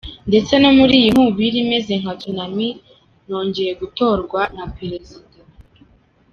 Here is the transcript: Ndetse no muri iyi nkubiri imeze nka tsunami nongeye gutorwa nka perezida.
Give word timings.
Ndetse 0.29 0.53
no 0.61 0.69
muri 0.77 0.93
iyi 0.99 1.09
nkubiri 1.13 1.57
imeze 1.63 1.93
nka 2.01 2.13
tsunami 2.19 2.67
nongeye 3.27 3.71
gutorwa 3.81 4.41
nka 4.53 4.65
perezida. 4.77 5.37